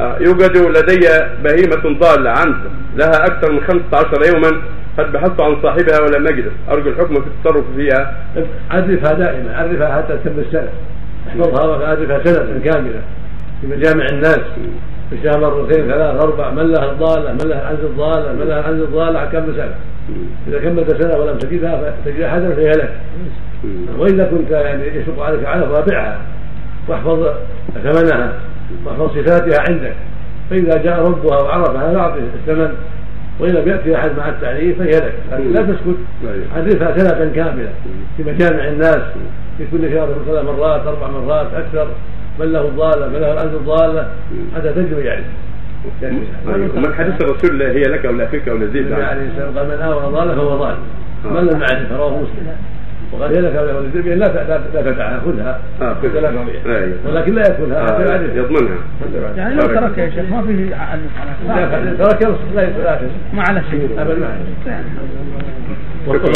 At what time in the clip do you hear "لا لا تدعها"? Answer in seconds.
54.08-55.20